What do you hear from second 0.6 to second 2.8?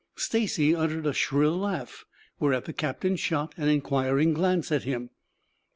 uttered a shrill laugh, whereat the